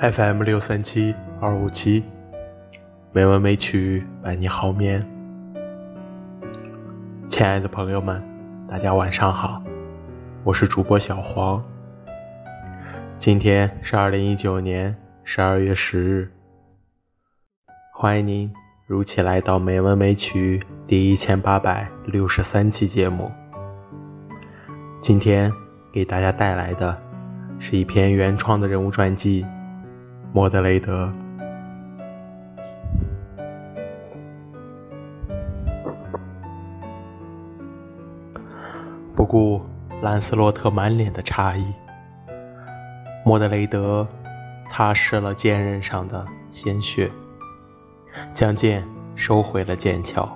[0.00, 2.02] FM 六三七二五七，
[3.12, 5.06] 美文美曲伴你好眠。
[7.28, 8.18] 亲爱的朋友们，
[8.66, 9.62] 大家晚上好，
[10.42, 11.62] 我是主播小黄。
[13.18, 16.30] 今天是二零一九年十二月十日，
[17.94, 18.50] 欢迎您
[18.86, 23.30] 如期来到《美文美曲》第一千八百六十三期节目。
[25.02, 25.52] 今天
[25.92, 26.96] 给大家带来的
[27.58, 29.44] 是一篇原创的人物传记。
[30.32, 31.12] 莫德雷德。
[39.16, 39.60] 不顾
[40.00, 41.66] 兰斯洛特满脸的诧异，
[43.24, 44.06] 莫德雷德
[44.68, 47.10] 擦拭了剑刃上的鲜血，
[48.32, 50.28] 将剑收回了剑鞘。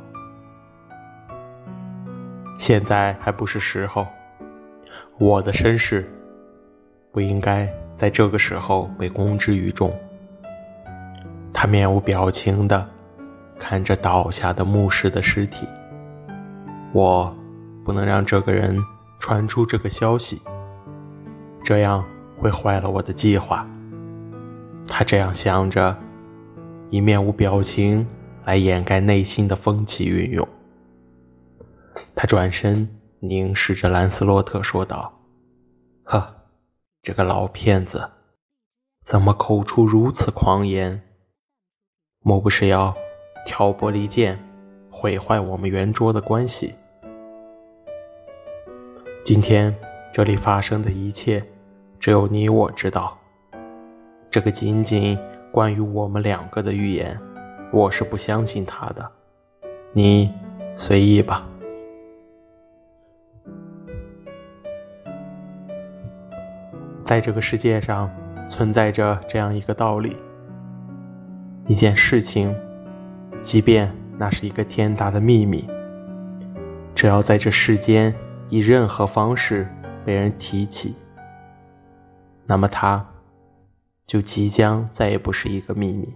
[2.58, 4.06] 现在还不是时候，
[5.18, 6.11] 我的身世
[7.12, 7.72] 不应该。
[8.05, 9.91] 在这个时候被公之于众，
[11.55, 12.86] 他面无表情地
[13.58, 15.66] 看着倒下的牧师的尸体。
[16.92, 17.34] 我
[17.83, 18.78] 不能让这个人
[19.19, 20.42] 传出这个消息，
[21.64, 22.05] 这样
[22.36, 23.66] 会坏了我的计划。
[24.86, 25.96] 他这样想着，
[26.91, 28.06] 以面无表情
[28.44, 30.46] 来掩盖内心的风起云涌。
[32.14, 32.86] 他转身
[33.20, 35.11] 凝视着兰斯洛特，说道
[36.05, 36.22] ：“呵。”
[37.05, 38.12] 这个老骗子，
[39.05, 41.02] 怎么口出如此狂言？
[42.20, 42.96] 莫不是要
[43.44, 44.42] 挑拨离间，
[44.91, 46.74] 毁坏我们圆桌的关系？
[49.22, 49.77] 今天
[50.14, 51.44] 这里发生的一切，
[52.00, 53.18] 只有你我知道。
[54.30, 55.18] 这个仅仅
[55.52, 57.20] 关于我们两个的预言，
[57.70, 59.12] 我是不相信他的。
[59.92, 60.33] 你
[60.78, 61.46] 随意吧。
[67.04, 68.10] 在这个世界上，
[68.48, 70.16] 存在着这样一个道理：
[71.66, 72.54] 一件事情，
[73.42, 75.68] 即便那是一个天大的秘密，
[76.94, 78.14] 只要在这世间
[78.48, 79.68] 以任何方式
[80.02, 80.96] 被人提起，
[82.46, 83.04] 那么它
[84.06, 86.08] 就即将再也不是一个秘密。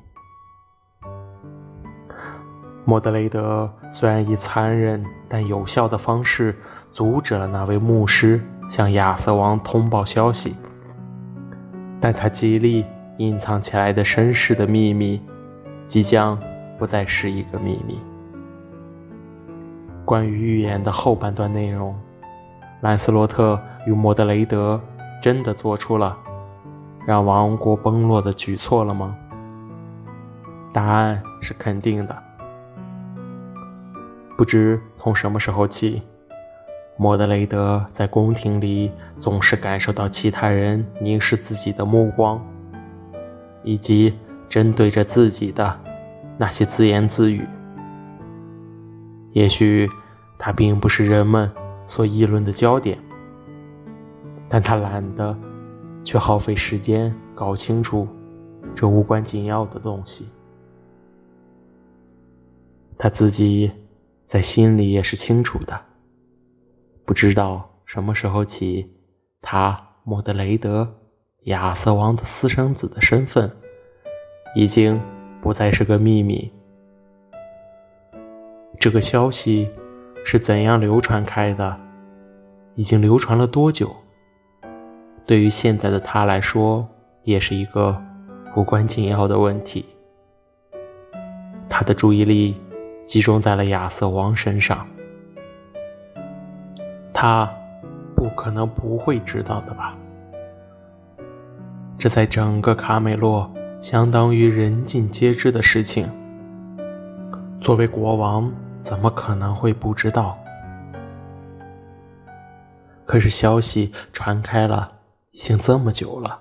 [2.86, 6.56] 莫德雷德虽然以残忍但有效的方式
[6.90, 10.56] 阻止了那位牧师向亚瑟王通报消息。
[12.00, 12.84] 但他极力
[13.16, 15.20] 隐藏起来的身世的秘密，
[15.88, 16.38] 即将
[16.78, 17.98] 不再是一个秘密。
[20.04, 21.94] 关于预言的后半段内容，
[22.80, 24.80] 兰斯洛特与莫德雷德
[25.20, 26.16] 真的做出了
[27.06, 29.16] 让王国崩落的举措了吗？
[30.72, 32.16] 答案是肯定的。
[34.36, 36.00] 不知从什么时候起。
[37.00, 42.44] 莫德雷德在宫廷里总是感受到其他人凝视自己的目光，
[43.62, 44.12] 以及
[44.48, 45.78] 针对着自己的
[46.36, 47.46] 那些自言自语。
[49.30, 49.88] 也许
[50.38, 51.48] 他并不是人们
[51.86, 52.98] 所议论的焦点，
[54.48, 55.38] 但他懒得
[56.02, 58.08] 去耗费时间搞清楚
[58.74, 60.28] 这无关紧要的东西。
[62.98, 63.70] 他自己
[64.26, 65.87] 在心里也是清楚的。
[67.08, 68.86] 不知道什么时候起，
[69.40, 70.86] 他莫德雷德
[71.44, 73.50] 亚瑟王的私生子的身份
[74.54, 75.00] 已经
[75.40, 76.52] 不再是个秘密。
[78.78, 79.70] 这个消息
[80.22, 81.80] 是怎样流传开的？
[82.74, 83.90] 已经流传了多久？
[85.24, 86.86] 对于现在的他来说，
[87.24, 87.98] 也是一个
[88.54, 89.82] 无关紧要的问题。
[91.70, 92.54] 他的注意力
[93.06, 94.86] 集中在了亚瑟王身上。
[97.20, 97.52] 他
[98.14, 99.92] 不可能不会知道的吧？
[101.98, 106.08] 这在整个卡美洛相当于人尽皆知的事情。
[107.60, 108.48] 作为国王，
[108.82, 110.38] 怎么可能会不知道？
[113.04, 114.88] 可是消息传开了，
[115.32, 116.38] 已经这么久了，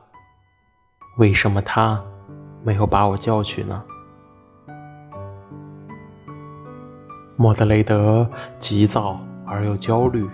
[1.17, 1.99] 为什么他
[2.63, 3.83] 没有把我叫去呢？
[7.35, 8.29] 莫德雷德
[8.59, 10.29] 急躁而又焦虑。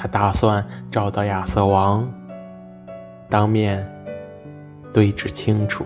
[0.00, 2.08] 他打算找到亚瑟王，
[3.28, 3.84] 当面
[4.92, 5.84] 对质清楚。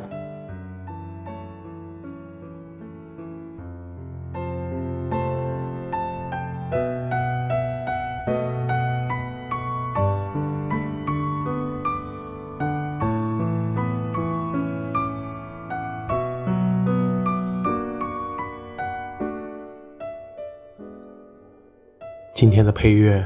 [22.34, 23.24] 今天的配乐。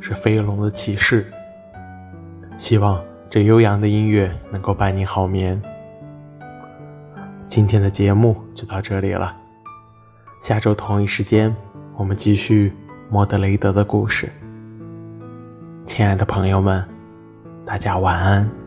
[0.00, 1.30] 是飞龙的骑士。
[2.58, 5.60] 希望这悠扬的音乐能够伴你好眠。
[7.46, 9.36] 今天的节目就到这里了。
[10.40, 11.54] 下周同一时间，
[11.96, 12.72] 我们继续
[13.10, 14.30] 莫德雷德的故事。
[15.86, 16.84] 亲爱的朋友们，
[17.66, 18.59] 大家晚安。